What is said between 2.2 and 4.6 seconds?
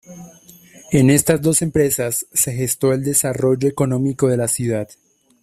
se gestó el desarrollo económico de la